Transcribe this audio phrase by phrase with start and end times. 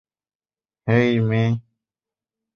[0.87, 1.41] হেই, মে।